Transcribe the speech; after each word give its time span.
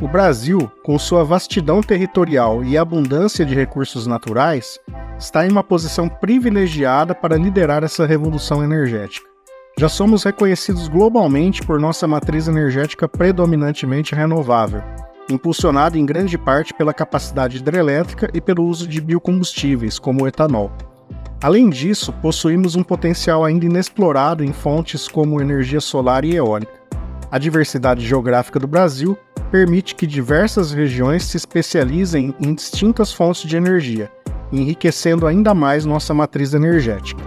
O 0.00 0.08
Brasil, 0.08 0.72
com 0.82 0.98
sua 0.98 1.22
vastidão 1.22 1.82
territorial 1.82 2.64
e 2.64 2.78
abundância 2.78 3.44
de 3.44 3.54
recursos 3.54 4.06
naturais, 4.06 4.78
está 5.18 5.46
em 5.46 5.50
uma 5.50 5.62
posição 5.62 6.08
privilegiada 6.08 7.14
para 7.14 7.36
liderar 7.36 7.84
essa 7.84 8.06
revolução 8.06 8.64
energética. 8.64 9.28
Já 9.78 9.90
somos 9.90 10.24
reconhecidos 10.24 10.88
globalmente 10.88 11.62
por 11.62 11.78
nossa 11.78 12.08
matriz 12.08 12.48
energética 12.48 13.06
predominantemente 13.06 14.14
renovável, 14.14 14.82
impulsionada 15.28 15.98
em 15.98 16.06
grande 16.06 16.38
parte 16.38 16.72
pela 16.72 16.94
capacidade 16.94 17.58
hidrelétrica 17.58 18.30
e 18.32 18.40
pelo 18.40 18.64
uso 18.64 18.88
de 18.88 19.02
biocombustíveis, 19.02 19.98
como 19.98 20.24
o 20.24 20.26
etanol. 20.26 20.72
Além 21.42 21.68
disso, 21.68 22.10
possuímos 22.22 22.74
um 22.74 22.82
potencial 22.82 23.44
ainda 23.44 23.66
inexplorado 23.66 24.42
em 24.42 24.52
fontes 24.52 25.06
como 25.06 25.42
energia 25.42 25.80
solar 25.80 26.24
e 26.24 26.36
eólica. 26.36 26.79
A 27.30 27.38
diversidade 27.38 28.04
geográfica 28.04 28.58
do 28.58 28.66
Brasil 28.66 29.16
permite 29.52 29.94
que 29.94 30.06
diversas 30.06 30.72
regiões 30.72 31.24
se 31.24 31.36
especializem 31.36 32.34
em 32.40 32.54
distintas 32.54 33.12
fontes 33.12 33.48
de 33.48 33.56
energia, 33.56 34.10
enriquecendo 34.52 35.26
ainda 35.26 35.54
mais 35.54 35.84
nossa 35.84 36.12
matriz 36.12 36.54
energética. 36.54 37.22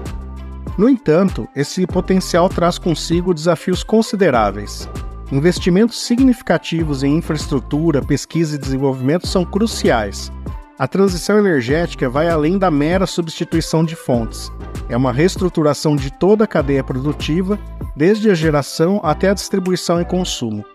No 0.78 0.90
entanto, 0.90 1.48
esse 1.56 1.88
potencial 1.88 2.50
traz 2.50 2.78
consigo 2.78 3.34
desafios 3.34 3.84
consideráveis. 3.84 4.90
Investimentos 5.32 6.02
significativos 6.02 7.02
em 7.02 7.18
infraestrutura, 7.18 8.02
pesquisa 8.02 8.56
e 8.56 8.60
desenvolvimento 8.60 9.28
são 9.28 9.46
cruciais. 9.46 10.32
A 10.78 10.88
transição 10.88 11.38
energética 11.38 12.10
vai 12.10 12.28
além 12.28 12.58
da 12.58 12.72
mera 12.72 13.06
substituição 13.06 13.86
de 13.86 13.96
fontes. 13.96 14.52
É 14.90 14.98
uma 14.98 15.14
reestruturação 15.14 15.96
de 15.96 16.12
toda 16.12 16.46
a 16.46 16.48
cadeia 16.48 16.84
produtiva, 16.84 17.60
desde 17.96 18.32
a 18.32 18.34
geração 18.34 19.00
até 19.04 19.30
a 19.30 19.36
distribuição 19.36 20.02
e 20.02 20.06
consumo. 20.06 20.66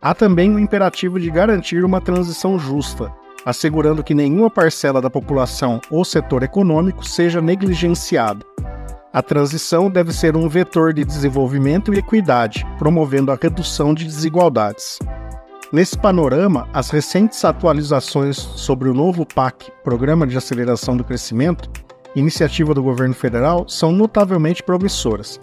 Há 0.00 0.14
também 0.14 0.54
o 0.54 0.58
imperativo 0.58 1.18
de 1.18 1.30
garantir 1.30 1.82
uma 1.84 2.02
transição 2.02 2.58
justa, 2.58 3.10
assegurando 3.46 4.04
que 4.04 4.14
nenhuma 4.14 4.50
parcela 4.50 5.00
da 5.00 5.08
população 5.08 5.80
ou 5.90 6.04
setor 6.04 6.42
econômico 6.42 7.02
seja 7.02 7.40
negligenciada. 7.40 8.44
A 9.10 9.22
transição 9.22 9.90
deve 9.90 10.12
ser 10.12 10.36
um 10.36 10.50
vetor 10.50 10.92
de 10.92 11.02
desenvolvimento 11.02 11.94
e 11.94 11.98
equidade, 11.98 12.66
promovendo 12.78 13.32
a 13.32 13.38
redução 13.40 13.94
de 13.94 14.04
desigualdades. 14.04 14.98
Nesse 15.76 15.98
panorama, 15.98 16.66
as 16.72 16.88
recentes 16.88 17.44
atualizações 17.44 18.38
sobre 18.38 18.88
o 18.88 18.94
novo 18.94 19.26
PAC, 19.26 19.70
Programa 19.84 20.26
de 20.26 20.34
Aceleração 20.34 20.96
do 20.96 21.04
Crescimento, 21.04 21.68
iniciativa 22.14 22.72
do 22.72 22.82
governo 22.82 23.12
federal, 23.12 23.68
são 23.68 23.92
notavelmente 23.92 24.62
promissoras. 24.62 25.38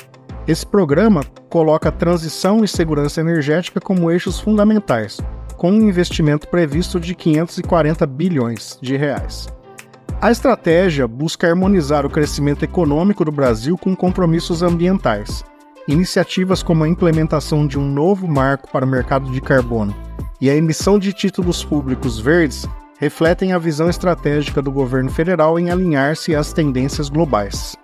Esse 0.48 0.66
programa 0.66 1.22
coloca 1.52 1.92
transição 1.92 2.64
e 2.64 2.68
segurança 2.68 3.22
energética 3.22 3.80
como 3.80 4.10
eixos 4.10 4.40
fundamentais, 4.40 5.20
com 5.56 5.70
um 5.70 5.88
investimento 5.88 6.48
previsto 6.48 7.00
de 7.00 7.14
540 7.14 8.08
bilhões 8.08 8.80
de 8.82 8.98
reais. 8.98 9.48
A 10.20 10.32
estratégia 10.32 11.08
busca 11.08 11.48
harmonizar 11.48 12.08
o 12.08 12.10
crescimento 12.10 12.66
econômico 12.66 13.24
do 13.24 13.32
Brasil 13.32 13.78
com 13.78 13.96
compromissos 13.96 14.64
ambientais. 14.64 15.44
Iniciativas 15.88 16.64
como 16.64 16.86
a 16.86 16.90
implementação 16.90 17.68
de 17.68 17.78
um 17.78 17.88
novo 17.88 18.28
marco 18.28 18.68
para 18.72 18.84
o 18.84 18.90
mercado 18.90 19.30
de 19.30 19.40
carbono 19.40 19.94
e 20.44 20.50
a 20.50 20.56
emissão 20.58 21.00
de 21.00 21.14
títulos 21.14 21.64
públicos 21.64 22.20
verdes 22.20 22.68
refletem 23.00 23.54
a 23.54 23.58
visão 23.58 23.90
estratégica 23.90 24.62
do 24.62 24.74
governo 24.74 25.10
federal 25.10 25.58
em 25.58 25.72
alinhar-se 25.72 26.36
às 26.36 26.52
tendências 26.52 27.08
globais. 27.08 27.78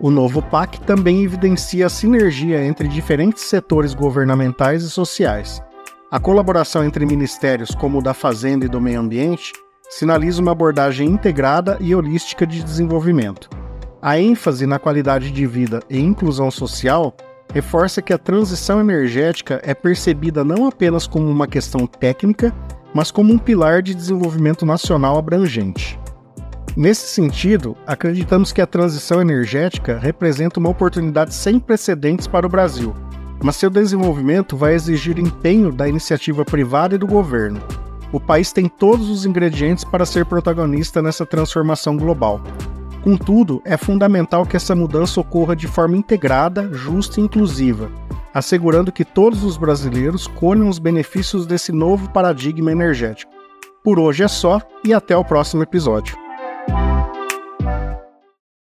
O 0.00 0.10
novo 0.10 0.42
PAC 0.42 0.80
também 0.80 1.22
evidencia 1.22 1.86
a 1.86 1.88
sinergia 1.88 2.60
entre 2.64 2.88
diferentes 2.88 3.44
setores 3.44 3.94
governamentais 3.94 4.82
e 4.82 4.90
sociais. 4.90 5.62
A 6.10 6.18
colaboração 6.18 6.82
entre 6.82 7.06
ministérios 7.06 7.72
como 7.72 8.00
o 8.00 8.02
da 8.02 8.12
Fazenda 8.12 8.64
e 8.64 8.68
do 8.68 8.80
Meio 8.80 8.98
Ambiente 8.98 9.52
sinaliza 9.88 10.42
uma 10.42 10.50
abordagem 10.50 11.08
integrada 11.08 11.78
e 11.78 11.94
holística 11.94 12.44
de 12.44 12.64
desenvolvimento. 12.64 13.48
A 14.02 14.18
ênfase 14.18 14.66
na 14.66 14.80
qualidade 14.80 15.30
de 15.30 15.46
vida 15.46 15.80
e 15.88 16.00
inclusão 16.00 16.50
social 16.50 17.14
reforça 17.52 18.02
que 18.02 18.12
a 18.12 18.18
transição 18.18 18.80
energética 18.80 19.60
é 19.62 19.74
percebida 19.74 20.44
não 20.44 20.66
apenas 20.66 21.06
como 21.06 21.28
uma 21.28 21.46
questão 21.46 21.86
técnica, 21.86 22.54
mas 22.94 23.10
como 23.10 23.32
um 23.32 23.38
pilar 23.38 23.82
de 23.82 23.94
desenvolvimento 23.94 24.66
nacional 24.66 25.18
abrangente. 25.18 25.98
Nesse 26.76 27.06
sentido, 27.08 27.76
acreditamos 27.86 28.52
que 28.52 28.60
a 28.60 28.66
transição 28.66 29.20
energética 29.20 29.98
representa 29.98 30.58
uma 30.58 30.70
oportunidade 30.70 31.34
sem 31.34 31.60
precedentes 31.60 32.26
para 32.26 32.46
o 32.46 32.50
Brasil, 32.50 32.94
mas 33.42 33.56
seu 33.56 33.68
desenvolvimento 33.68 34.56
vai 34.56 34.74
exigir 34.74 35.18
empenho 35.18 35.70
da 35.70 35.88
iniciativa 35.88 36.44
privada 36.44 36.94
e 36.94 36.98
do 36.98 37.06
governo, 37.06 37.60
o 38.12 38.20
país 38.20 38.52
tem 38.52 38.68
todos 38.68 39.08
os 39.08 39.24
ingredientes 39.24 39.84
para 39.84 40.04
ser 40.04 40.26
protagonista 40.26 41.00
nessa 41.00 41.24
transformação 41.24 41.96
global. 41.96 42.42
Contudo, 43.02 43.60
é 43.64 43.76
fundamental 43.76 44.46
que 44.46 44.56
essa 44.56 44.76
mudança 44.76 45.20
ocorra 45.20 45.56
de 45.56 45.66
forma 45.66 45.96
integrada, 45.96 46.72
justa 46.72 47.18
e 47.20 47.24
inclusiva, 47.24 47.90
assegurando 48.32 48.92
que 48.92 49.04
todos 49.04 49.42
os 49.42 49.56
brasileiros 49.56 50.28
colham 50.28 50.68
os 50.68 50.78
benefícios 50.78 51.44
desse 51.44 51.72
novo 51.72 52.08
paradigma 52.10 52.70
energético. 52.70 53.32
Por 53.82 53.98
hoje 53.98 54.22
é 54.22 54.28
só 54.28 54.62
e 54.84 54.94
até 54.94 55.16
o 55.16 55.24
próximo 55.24 55.64
episódio. 55.64 56.16